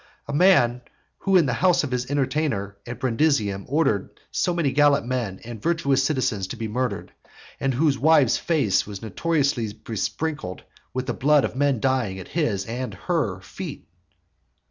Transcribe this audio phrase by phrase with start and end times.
[0.27, 0.81] A man
[1.19, 5.39] who in the house of his entertainer at Brundusium ordered so many most gallant men
[5.45, 7.13] and virtuous citizens to be murdered,
[7.59, 12.65] and whose wife's face was notoriously besprinkled with the blood of men dying at his
[12.65, 13.87] and her feet.